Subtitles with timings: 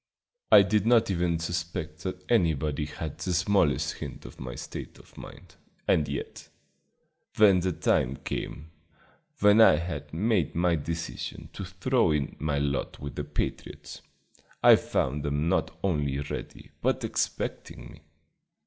[0.51, 5.15] I did not even suspect that anybody had the smallest hint of my state of
[5.15, 6.49] mind, and yet,
[7.37, 8.71] when the time came,
[9.41, 14.01] when I had made my decision to throw in my lot with the patriots,
[14.63, 18.01] I found them not only ready, but expecting me.